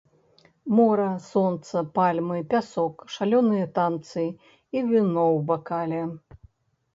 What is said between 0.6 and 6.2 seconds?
Мора, сонца, пальмы, пясок, шалёныя танцы і віно ў бакале.